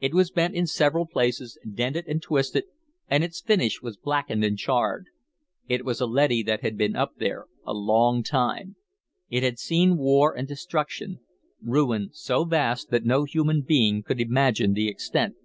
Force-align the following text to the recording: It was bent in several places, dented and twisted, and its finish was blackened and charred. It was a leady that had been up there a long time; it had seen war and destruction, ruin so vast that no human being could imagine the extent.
It 0.00 0.14
was 0.14 0.30
bent 0.30 0.54
in 0.54 0.66
several 0.66 1.04
places, 1.04 1.58
dented 1.70 2.06
and 2.08 2.22
twisted, 2.22 2.64
and 3.06 3.22
its 3.22 3.42
finish 3.42 3.82
was 3.82 3.98
blackened 3.98 4.42
and 4.42 4.56
charred. 4.56 5.08
It 5.68 5.84
was 5.84 6.00
a 6.00 6.06
leady 6.06 6.42
that 6.44 6.62
had 6.62 6.78
been 6.78 6.96
up 6.96 7.16
there 7.18 7.48
a 7.66 7.74
long 7.74 8.22
time; 8.22 8.76
it 9.28 9.42
had 9.42 9.58
seen 9.58 9.98
war 9.98 10.34
and 10.34 10.48
destruction, 10.48 11.20
ruin 11.60 12.08
so 12.14 12.46
vast 12.46 12.88
that 12.88 13.04
no 13.04 13.24
human 13.24 13.60
being 13.60 14.02
could 14.02 14.22
imagine 14.22 14.72
the 14.72 14.88
extent. 14.88 15.36